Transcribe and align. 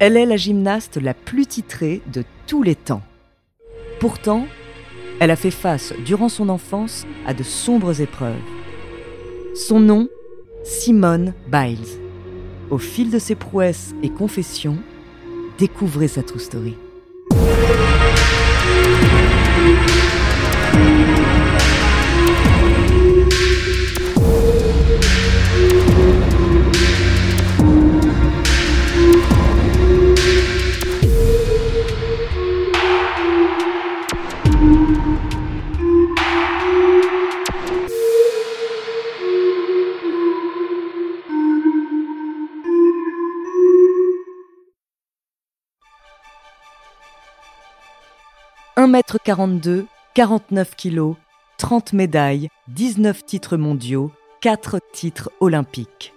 Elle 0.00 0.16
est 0.16 0.26
la 0.26 0.36
gymnaste 0.36 0.96
la 0.96 1.12
plus 1.12 1.46
titrée 1.46 2.02
de 2.12 2.22
tous 2.46 2.62
les 2.62 2.76
temps. 2.76 3.02
Pourtant, 3.98 4.46
elle 5.18 5.32
a 5.32 5.36
fait 5.36 5.50
face 5.50 5.92
durant 6.04 6.28
son 6.28 6.48
enfance 6.50 7.04
à 7.26 7.34
de 7.34 7.42
sombres 7.42 8.00
épreuves. 8.00 8.36
Son 9.56 9.80
nom, 9.80 10.08
Simone 10.62 11.34
Biles. 11.50 11.98
Au 12.70 12.78
fil 12.78 13.10
de 13.10 13.18
ses 13.18 13.34
prouesses 13.34 13.92
et 14.04 14.10
confessions, 14.10 14.78
découvrez 15.58 16.06
sa 16.06 16.22
true 16.22 16.38
story. 16.38 16.76
«1m42, 48.88 49.84
49 50.14 50.74
kg, 50.74 51.14
30 51.58 51.92
médailles, 51.92 52.48
19 52.68 53.22
titres 53.26 53.58
mondiaux, 53.58 54.10
4 54.40 54.80
titres 54.92 55.30
olympiques. 55.40 56.14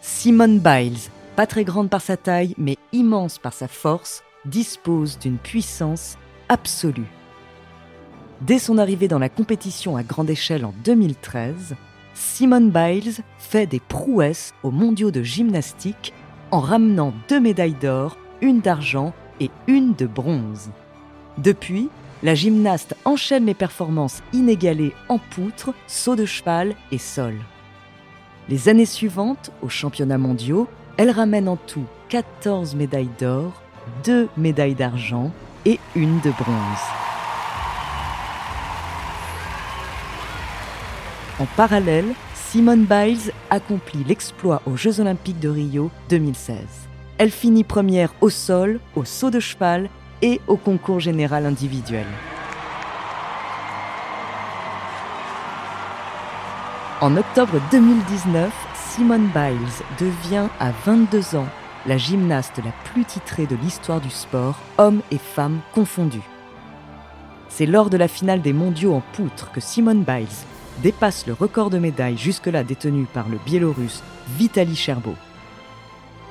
Simone 0.00 0.60
Biles, 0.60 1.10
pas 1.34 1.48
très 1.48 1.64
grande 1.64 1.90
par 1.90 2.00
sa 2.00 2.16
taille, 2.16 2.54
mais 2.56 2.76
immense 2.92 3.38
par 3.38 3.52
sa 3.52 3.66
force, 3.66 4.22
dispose 4.44 5.18
d'une 5.18 5.38
puissance 5.38 6.16
absolue. 6.48 7.10
Dès 8.42 8.60
son 8.60 8.78
arrivée 8.78 9.08
dans 9.08 9.18
la 9.18 9.28
compétition 9.28 9.96
à 9.96 10.04
grande 10.04 10.30
échelle 10.30 10.64
en 10.64 10.74
2013, 10.84 11.74
Simone 12.14 12.70
Biles 12.70 13.24
fait 13.38 13.66
des 13.66 13.80
prouesses 13.80 14.54
aux 14.62 14.70
mondiaux 14.70 15.10
de 15.10 15.24
gymnastique 15.24 16.12
en 16.52 16.60
ramenant 16.60 17.12
deux 17.28 17.40
médailles 17.40 17.74
d'or, 17.74 18.16
une 18.40 18.60
d'argent 18.60 19.12
et 19.40 19.50
une 19.66 19.94
de 19.94 20.06
bronze. 20.06 20.70
Depuis, 21.38 21.88
la 22.24 22.34
gymnaste 22.34 22.96
enchaîne 23.04 23.44
les 23.44 23.54
performances 23.54 24.22
inégalées 24.32 24.94
en 25.10 25.18
poutre, 25.18 25.74
saut 25.86 26.16
de 26.16 26.24
cheval 26.24 26.74
et 26.90 26.98
sol. 26.98 27.34
Les 28.48 28.70
années 28.70 28.86
suivantes, 28.86 29.52
aux 29.60 29.68
championnats 29.68 30.18
mondiaux, 30.18 30.66
elle 30.96 31.10
ramène 31.10 31.48
en 31.48 31.56
tout 31.56 31.84
14 32.08 32.74
médailles 32.76 33.10
d'or, 33.20 33.52
2 34.04 34.28
médailles 34.38 34.74
d'argent 34.74 35.30
et 35.66 35.78
une 35.94 36.18
de 36.20 36.30
bronze. 36.30 36.84
En 41.38 41.46
parallèle, 41.56 42.14
Simone 42.34 42.86
Biles 42.86 43.32
accomplit 43.50 44.04
l'exploit 44.04 44.62
aux 44.66 44.76
Jeux 44.76 45.00
olympiques 45.00 45.40
de 45.40 45.50
Rio 45.50 45.90
2016. 46.08 46.56
Elle 47.18 47.30
finit 47.30 47.64
première 47.64 48.14
au 48.22 48.30
sol, 48.30 48.80
au 48.96 49.04
saut 49.04 49.30
de 49.30 49.40
cheval 49.40 49.90
et 50.24 50.40
au 50.48 50.56
concours 50.56 51.00
général 51.00 51.44
individuel. 51.44 52.06
En 57.02 57.14
octobre 57.18 57.60
2019, 57.70 58.50
Simone 58.74 59.28
Biles 59.34 59.84
devient 60.00 60.48
à 60.58 60.70
22 60.86 61.36
ans 61.36 61.46
la 61.86 61.98
gymnaste 61.98 62.56
la 62.64 62.72
plus 62.90 63.04
titrée 63.04 63.44
de 63.44 63.56
l'histoire 63.56 64.00
du 64.00 64.08
sport, 64.08 64.56
hommes 64.78 65.02
et 65.10 65.18
femmes 65.18 65.60
confondus. 65.74 66.26
C'est 67.50 67.66
lors 67.66 67.90
de 67.90 67.98
la 67.98 68.08
finale 68.08 68.40
des 68.40 68.54
mondiaux 68.54 68.94
en 68.94 69.02
poutre 69.12 69.52
que 69.52 69.60
Simone 69.60 70.04
Biles 70.04 70.26
dépasse 70.82 71.26
le 71.26 71.34
record 71.34 71.68
de 71.68 71.78
médailles 71.78 72.16
jusque-là 72.16 72.64
détenu 72.64 73.04
par 73.04 73.28
le 73.28 73.38
Biélorusse 73.44 74.02
Vitaly 74.38 74.74
Cherbo. 74.74 75.14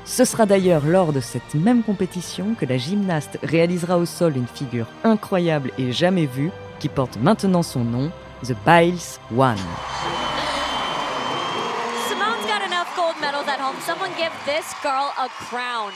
Ce 0.06 0.26
sera 0.26 0.46
d'ailleurs 0.46 0.86
lors 0.86 1.14
de 1.14 1.22
cette 1.22 1.56
même 1.56 1.82
compétition 1.82 2.56
que 2.56 2.66
la 2.66 2.78
gymnaste 2.78 3.40
réalisera 3.42 3.98
au 3.98 4.06
sol 4.06 4.36
une 4.36 4.48
figure 4.48 4.88
incroyable 5.06 5.72
et 5.78 5.94
jamais 5.94 6.26
vue 6.26 6.52
qui 6.80 6.90
porte 6.90 7.18
maintenant 7.18 7.64
son 7.64 7.86
nom, 7.86 8.12
The 8.44 8.54
Biles 8.66 9.20
One. 9.32 9.56
Simone's 12.10 12.46
got 12.46 12.62
enough 12.68 12.94
gold 12.98 13.16
medals 13.22 13.48
at 13.48 13.62
home. 13.62 13.80
Someone 13.86 14.12
give 14.18 14.34
this 14.46 14.74
girl 14.84 15.14
a 15.18 15.30
crown. 15.30 15.94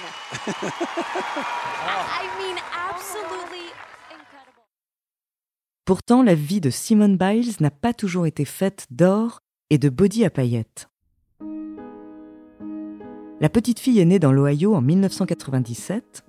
I 0.48 0.54
I 2.24 2.28
mean, 2.40 2.56
absolutely 2.90 3.68
incredible. 4.10 4.64
Pourtant, 5.84 6.24
la 6.24 6.36
vie 6.36 6.62
de 6.62 6.70
Simone 6.70 7.18
Biles 7.18 7.56
n'a 7.60 7.72
pas 7.72 7.94
toujours 7.94 8.26
été 8.26 8.46
faite 8.46 8.88
d'or 8.90 9.40
et 9.70 9.78
de 9.78 9.90
body 9.90 10.24
à 10.24 10.30
paillettes. 10.30 10.88
La 13.40 13.50
petite 13.50 13.80
fille 13.80 14.00
est 14.00 14.06
née 14.06 14.18
dans 14.18 14.32
l'Ohio 14.32 14.74
en 14.74 14.82
1997. 14.82 16.26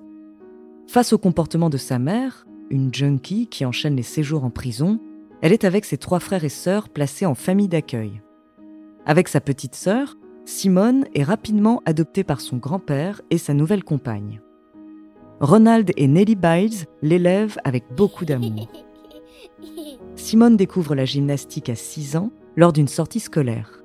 Face 0.89 1.15
au 1.15 1.19
comportement 1.19 1.71
de 1.71 1.79
sa 1.79 1.99
mère, 1.99 2.47
une 2.69 2.93
junkie 2.93 3.47
qui 3.47 3.65
enchaîne 3.65 3.97
les 3.97 4.03
séjours 4.03 4.45
en 4.45 4.51
prison, 4.51 5.01
elle 5.41 5.55
est 5.55 5.65
avec 5.65 5.87
ses 5.87 5.97
trois 5.97 6.21
frères 6.21 6.45
et 6.45 6.51
sœurs 6.51 6.91
placés 6.91 7.25
en 7.25 7.35
famille 7.35 7.69
d'accueil. 7.69 8.21
Avec 9.07 9.29
sa 9.29 9.41
petite 9.41 9.75
sœur, 9.75 10.19
Simone 10.45 11.07
est 11.15 11.23
rapidement 11.23 11.81
adoptée 11.87 12.25
par 12.25 12.43
son 12.43 12.59
grand-père 12.59 13.23
et 13.31 13.39
sa 13.39 13.55
nouvelle 13.55 13.85
compagne. 13.85 14.43
Ronald 15.41 15.93
et 15.97 16.09
Nellie 16.09 16.37
Biles 16.37 16.85
l'élèvent 17.01 17.59
avec 17.65 17.85
beaucoup 17.97 18.27
d'amour. 18.27 18.71
Simone 20.15 20.59
découvre 20.59 20.95
la 20.95 21.07
gymnastique 21.07 21.71
à 21.71 21.75
6 21.75 22.17
ans 22.17 22.31
lors 22.55 22.75
d'une 22.75 22.89
sortie 22.89 23.21
scolaire. 23.21 23.78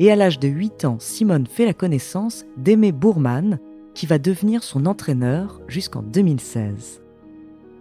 Et 0.00 0.12
à 0.12 0.16
l'âge 0.16 0.38
de 0.38 0.48
8 0.48 0.84
ans, 0.84 0.96
Simone 1.00 1.46
fait 1.46 1.64
la 1.64 1.74
connaissance 1.74 2.44
d'Aimé 2.56 2.92
Bourman, 2.92 3.58
qui 3.94 4.06
va 4.06 4.18
devenir 4.18 4.62
son 4.62 4.86
entraîneur 4.86 5.60
jusqu'en 5.66 6.02
2016. 6.02 7.02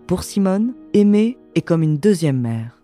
Pour 0.08 0.24
Simone, 0.24 0.74
Aimé 0.94 1.38
est 1.54 1.62
comme 1.62 1.84
une 1.84 1.98
deuxième 1.98 2.42
mère. 2.42 2.82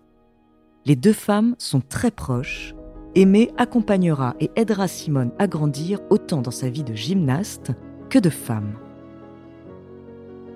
Les 0.85 0.95
deux 0.95 1.13
femmes 1.13 1.55
sont 1.57 1.81
très 1.81 2.11
proches. 2.11 2.75
Aimé 3.15 3.51
accompagnera 3.57 4.35
et 4.39 4.51
aidera 4.55 4.87
Simone 4.87 5.31
à 5.39 5.47
grandir 5.47 5.99
autant 6.09 6.41
dans 6.41 6.51
sa 6.51 6.69
vie 6.69 6.83
de 6.83 6.93
gymnaste 6.93 7.71
que 8.09 8.19
de 8.19 8.29
femme. 8.29 8.73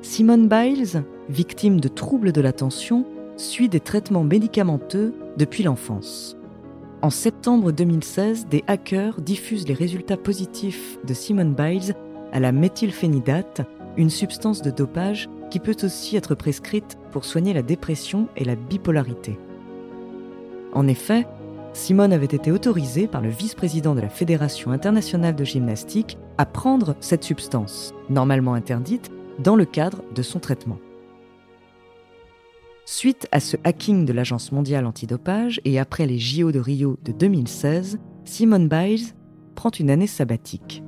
Simone 0.01 0.47
Biles, 0.47 1.03
victime 1.29 1.79
de 1.79 1.87
troubles 1.87 2.31
de 2.31 2.41
l'attention, 2.41 3.05
suit 3.37 3.69
des 3.69 3.79
traitements 3.79 4.23
médicamenteux 4.23 5.13
depuis 5.37 5.63
l'enfance. 5.63 6.36
En 7.03 7.11
septembre 7.11 7.71
2016, 7.71 8.47
des 8.47 8.63
hackers 8.65 9.21
diffusent 9.21 9.67
les 9.67 9.75
résultats 9.75 10.17
positifs 10.17 10.97
de 11.05 11.13
Simone 11.13 11.53
Biles 11.53 11.93
à 12.33 12.39
la 12.39 12.51
méthylphénidate, 12.51 13.61
une 13.97 14.09
substance 14.09 14.63
de 14.63 14.71
dopage 14.71 15.29
qui 15.51 15.59
peut 15.59 15.77
aussi 15.83 16.17
être 16.17 16.33
prescrite 16.33 16.97
pour 17.11 17.23
soigner 17.23 17.53
la 17.53 17.61
dépression 17.61 18.27
et 18.35 18.43
la 18.43 18.55
bipolarité. 18.55 19.37
En 20.73 20.87
effet, 20.87 21.27
Simone 21.73 22.13
avait 22.13 22.25
été 22.25 22.51
autorisée 22.51 23.05
par 23.07 23.21
le 23.21 23.29
vice-président 23.29 23.93
de 23.93 24.01
la 24.01 24.09
Fédération 24.09 24.71
internationale 24.71 25.35
de 25.35 25.43
gymnastique 25.43 26.17
à 26.39 26.47
prendre 26.47 26.95
cette 26.99 27.23
substance, 27.23 27.93
normalement 28.09 28.55
interdite, 28.55 29.11
dans 29.37 29.55
le 29.55 29.65
cadre 29.65 30.01
de 30.15 30.23
son 30.23 30.39
traitement. 30.39 30.79
Suite 32.89 33.27
à 33.33 33.41
ce 33.41 33.57
hacking 33.65 34.05
de 34.05 34.13
l'Agence 34.13 34.53
mondiale 34.53 34.85
antidopage 34.85 35.59
et 35.65 35.77
après 35.77 36.05
les 36.05 36.19
JO 36.19 36.53
de 36.53 36.59
Rio 36.61 36.97
de 37.03 37.11
2016, 37.11 37.99
Simone 38.23 38.69
Biles 38.69 39.13
prend 39.55 39.71
une 39.71 39.89
année 39.89 40.07
sabbatique. 40.07 40.81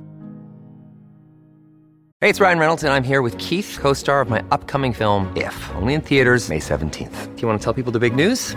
Hey, 2.22 2.30
it's 2.30 2.40
Ryan 2.40 2.58
Reynolds 2.58 2.84
and 2.84 2.90
I'm 2.94 3.04
here 3.04 3.20
with 3.20 3.36
Keith, 3.36 3.78
co-star 3.82 4.22
of 4.22 4.30
my 4.30 4.40
upcoming 4.50 4.94
film 4.94 5.30
If, 5.36 5.54
only 5.76 5.92
in 5.92 6.00
theaters 6.00 6.48
May 6.48 6.58
17th. 6.58 7.36
Do 7.36 7.42
you 7.42 7.46
want 7.46 7.60
to 7.60 7.62
tell 7.62 7.74
people 7.74 7.92
the 7.92 8.00
big 8.00 8.16
news? 8.16 8.56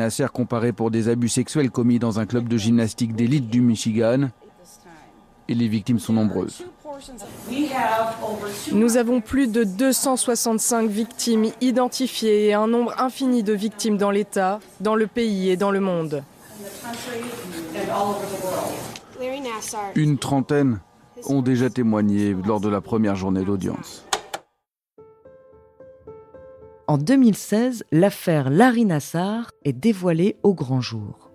Nasser 0.00 0.26
comparé 0.32 0.72
pour 0.72 0.90
des 0.90 1.08
abus 1.10 1.28
sexuels 1.28 1.70
commis 1.70 1.98
dans 1.98 2.18
un 2.20 2.24
club 2.24 2.48
de 2.48 2.56
gymnastique 2.56 3.14
d'élite 3.14 3.50
du 3.50 3.60
Michigan. 3.60 4.30
Et 5.46 5.54
les 5.54 5.68
victimes 5.68 5.98
sont 5.98 6.14
nombreuses. 6.14 6.64
Nous 8.72 8.96
avons 8.96 9.20
plus 9.20 9.46
de 9.46 9.62
265 9.62 10.88
victimes 10.88 11.46
identifiées 11.60 12.46
et 12.46 12.54
un 12.54 12.66
nombre 12.66 12.94
infini 12.98 13.42
de 13.42 13.52
victimes 13.52 13.98
dans 13.98 14.10
l'État, 14.10 14.60
dans 14.80 14.94
le 14.94 15.06
pays 15.06 15.50
et 15.50 15.58
dans 15.58 15.70
le 15.70 15.80
monde. 15.80 16.22
Une 19.94 20.16
trentaine 20.16 20.80
ont 21.26 21.42
déjà 21.42 21.68
témoigné 21.68 22.34
lors 22.46 22.60
de 22.60 22.70
la 22.70 22.80
première 22.80 23.16
journée 23.16 23.44
d'audience. 23.44 24.06
En 26.90 26.98
2016, 26.98 27.84
l'affaire 27.92 28.50
Larry 28.50 28.84
Nassar 28.84 29.52
est 29.64 29.72
dévoilée 29.72 30.34
au 30.42 30.54
grand 30.54 30.80
jour. 30.80 31.30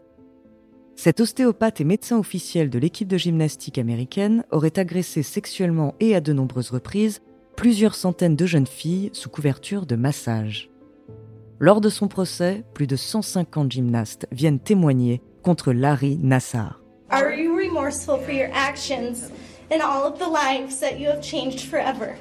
Cet 0.98 1.22
ostéopathe 1.22 1.80
et 1.80 1.86
médecin 1.86 2.19
officiel 2.19 2.69
de 2.69 2.78
l'équipe 2.78 3.07
de 3.07 3.16
gymnastique 3.16 3.78
américaine 3.78 4.44
aurait 4.52 4.78
agressé 4.78 5.24
sexuellement 5.24 5.96
et 6.02 6.13
à 6.13 6.19
de 6.19 6.34
nombreuses 6.34 6.72
reprises 6.72 7.22
plusieurs 7.56 7.96
centaines 7.96 8.36
de 8.36 8.46
jeunes 8.46 8.68
filles 8.68 9.12
sous 9.13 9.30
couverture 9.30 9.86
de 9.86 9.96
massage. 9.96 10.69
Lors 11.62 11.80
de 11.80 11.88
son 11.88 12.10
procès, 12.10 12.66
plus 12.74 12.86
de 12.86 12.98
150 12.98 13.72
gymnastes 13.72 14.28
viennent 14.34 14.60
témoigner 14.60 15.22
contre 15.42 15.72
Larry 15.72 16.19
Nassar. 16.22 16.81
Are 17.12 17.34
you 17.34 17.56
remorseful 17.56 18.19
for 18.19 18.34
your 18.34 18.50
actions 18.54 19.31
and 19.72 19.80
all 19.80 20.06
of 20.06 20.19
the 20.19 20.28
lives 20.28 20.81
that 20.81 21.00
you 21.00 21.07
have 21.07 21.22
changed 21.22 21.62
forever? 21.62 22.18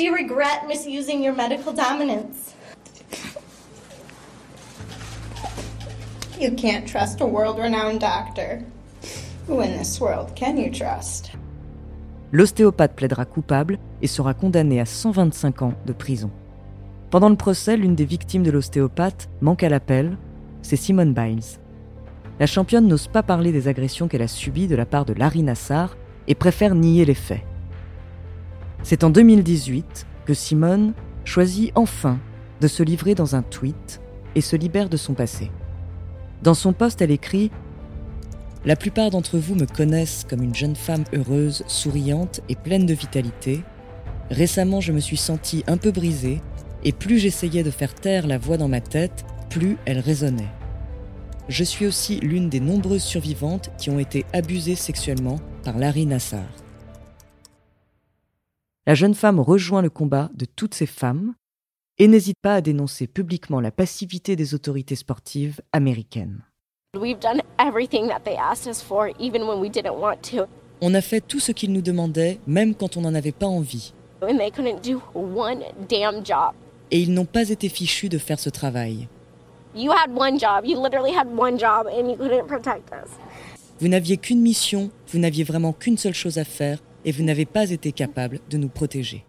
Do 0.00 0.06
you 0.06 0.14
regret 0.14 0.66
misusing 0.66 1.22
your 1.22 1.34
medical 1.34 1.74
dominance? 1.74 2.54
You 6.40 6.52
can't 6.52 6.88
trust 6.88 7.20
a 7.20 7.26
world 7.26 7.58
renowned 7.58 8.00
doctor. 8.00 8.62
Who 9.46 9.60
in 9.60 9.76
this 9.76 10.00
world 10.00 10.34
can 10.34 10.56
you 10.56 10.70
trust? 10.70 11.32
L'ostéopathe 12.32 12.96
plaidera 12.96 13.26
coupable 13.26 13.78
et 14.00 14.06
sera 14.06 14.32
condamné 14.32 14.80
à 14.80 14.86
125 14.86 15.60
ans 15.60 15.74
de 15.84 15.92
prison. 15.92 16.30
Pendant 17.10 17.28
le 17.28 17.36
procès, 17.36 17.76
l'une 17.76 17.94
des 17.94 18.06
victimes 18.06 18.42
de 18.42 18.50
l'ostéopathe 18.50 19.28
manque 19.42 19.62
à 19.62 19.68
l'appel, 19.68 20.16
c'est 20.62 20.76
Simone 20.76 21.12
Biles. 21.12 21.60
La 22.38 22.46
championne 22.46 22.88
n'ose 22.88 23.06
pas 23.06 23.22
parler 23.22 23.52
des 23.52 23.68
agressions 23.68 24.08
qu'elle 24.08 24.22
a 24.22 24.28
subies 24.28 24.66
de 24.66 24.76
la 24.76 24.86
part 24.86 25.04
de 25.04 25.12
Larry 25.12 25.42
Nassar 25.42 25.94
et 26.26 26.34
préfère 26.34 26.74
nier 26.74 27.04
les 27.04 27.12
faits. 27.12 27.42
C'est 28.82 29.04
en 29.04 29.10
2018 29.10 30.06
que 30.24 30.34
Simone 30.34 30.94
choisit 31.24 31.70
enfin 31.74 32.18
de 32.60 32.68
se 32.68 32.82
livrer 32.82 33.14
dans 33.14 33.36
un 33.36 33.42
tweet 33.42 34.00
et 34.34 34.40
se 34.40 34.56
libère 34.56 34.88
de 34.88 34.96
son 34.96 35.14
passé. 35.14 35.50
Dans 36.42 36.54
son 36.54 36.72
post, 36.72 37.02
elle 37.02 37.10
écrit 37.10 37.50
La 38.64 38.76
plupart 38.76 39.10
d'entre 39.10 39.38
vous 39.38 39.54
me 39.54 39.66
connaissent 39.66 40.26
comme 40.28 40.42
une 40.42 40.54
jeune 40.54 40.76
femme 40.76 41.04
heureuse, 41.12 41.62
souriante 41.66 42.40
et 42.48 42.56
pleine 42.56 42.86
de 42.86 42.94
vitalité. 42.94 43.62
Récemment, 44.30 44.80
je 44.80 44.92
me 44.92 45.00
suis 45.00 45.16
sentie 45.16 45.64
un 45.66 45.76
peu 45.76 45.90
brisée, 45.90 46.40
et 46.82 46.92
plus 46.92 47.18
j'essayais 47.18 47.62
de 47.62 47.70
faire 47.70 47.94
taire 47.94 48.26
la 48.26 48.38
voix 48.38 48.56
dans 48.56 48.68
ma 48.68 48.80
tête, 48.80 49.24
plus 49.50 49.76
elle 49.84 49.98
résonnait. 49.98 50.48
Je 51.48 51.64
suis 51.64 51.86
aussi 51.86 52.20
l'une 52.20 52.48
des 52.48 52.60
nombreuses 52.60 53.02
survivantes 53.02 53.70
qui 53.76 53.90
ont 53.90 53.98
été 53.98 54.24
abusées 54.32 54.76
sexuellement 54.76 55.40
par 55.64 55.76
Larry 55.76 56.06
Nassar. 56.06 56.46
La 58.86 58.94
jeune 58.94 59.14
femme 59.14 59.40
rejoint 59.40 59.82
le 59.82 59.90
combat 59.90 60.30
de 60.34 60.46
toutes 60.46 60.72
ces 60.72 60.86
femmes 60.86 61.34
et 61.98 62.08
n'hésite 62.08 62.38
pas 62.40 62.54
à 62.54 62.60
dénoncer 62.62 63.06
publiquement 63.06 63.60
la 63.60 63.70
passivité 63.70 64.36
des 64.36 64.54
autorités 64.54 64.96
sportives 64.96 65.60
américaines. 65.72 66.40
On 70.80 70.94
a 70.94 71.02
fait 71.02 71.20
tout 71.20 71.40
ce 71.40 71.52
qu'ils 71.52 71.72
nous 71.74 71.82
demandaient, 71.82 72.40
même 72.46 72.74
quand 72.74 72.96
on 72.96 73.02
n'en 73.02 73.14
avait 73.14 73.32
pas 73.32 73.46
envie. 73.46 73.92
Et 76.90 77.00
ils 77.00 77.12
n'ont 77.12 77.26
pas 77.26 77.50
été 77.50 77.68
fichus 77.68 78.08
de 78.08 78.16
faire 78.16 78.40
ce 78.40 78.48
travail. 78.48 79.08
Vous 83.78 83.88
n'aviez 83.88 84.16
qu'une 84.16 84.40
mission, 84.40 84.90
vous 85.08 85.18
n'aviez 85.18 85.44
vraiment 85.44 85.74
qu'une 85.74 85.98
seule 85.98 86.14
chose 86.14 86.38
à 86.38 86.44
faire, 86.44 86.78
et 87.04 87.12
vous 87.12 87.22
n'avez 87.22 87.46
pas 87.46 87.70
été 87.70 87.92
capable 87.92 88.40
de 88.50 88.58
nous 88.58 88.68
protéger. 88.68 89.24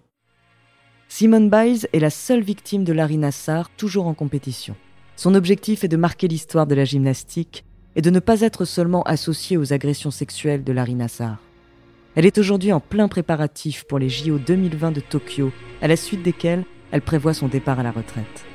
Simone 1.07 1.49
Biles 1.49 1.87
est 1.91 1.99
la 1.99 2.09
seule 2.09 2.41
victime 2.41 2.83
de 2.83 2.93
Larry 2.93 3.17
Nassar 3.17 3.69
toujours 3.75 4.07
en 4.07 4.13
compétition. 4.13 4.75
Son 5.15 5.35
objectif 5.35 5.83
est 5.83 5.89
de 5.89 5.97
marquer 5.97 6.27
l'histoire 6.27 6.67
de 6.67 6.75
la 6.75 6.85
gymnastique 6.85 7.65
et 7.95 8.01
de 8.01 8.09
ne 8.09 8.19
pas 8.19 8.41
être 8.41 8.65
seulement 8.65 9.03
associée 9.03 9.57
aux 9.57 9.73
agressions 9.73 10.11
sexuelles 10.11 10.63
de 10.63 10.71
Larry 10.71 10.95
Nassar. 10.95 11.37
Elle 12.15 12.25
est 12.25 12.37
aujourd'hui 12.37 12.71
en 12.73 12.79
plein 12.79 13.07
préparatif 13.07 13.83
pour 13.83 13.99
les 13.99 14.09
JO 14.09 14.37
2020 14.37 14.91
de 14.91 14.99
Tokyo, 15.01 15.51
à 15.81 15.87
la 15.87 15.95
suite 15.95 16.23
desquels 16.23 16.63
elle 16.91 17.01
prévoit 17.01 17.33
son 17.33 17.47
départ 17.47 17.79
à 17.79 17.83
la 17.83 17.91
retraite. 17.91 18.45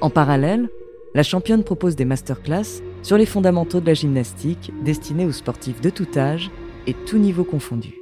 En 0.00 0.10
parallèle, 0.10 0.68
la 1.14 1.22
championne 1.22 1.64
propose 1.64 1.96
des 1.96 2.04
masterclass 2.04 2.82
sur 3.02 3.18
les 3.18 3.26
fondamentaux 3.26 3.80
de 3.80 3.86
la 3.86 3.94
gymnastique 3.94 4.72
destinés 4.84 5.26
aux 5.26 5.32
sportifs 5.32 5.80
de 5.80 5.90
tout 5.90 6.08
âge 6.16 6.50
et 6.86 6.94
tout 6.94 7.18
niveau 7.18 7.44
confondu. 7.44 8.01